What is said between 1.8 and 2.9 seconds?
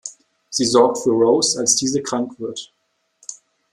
krank wird.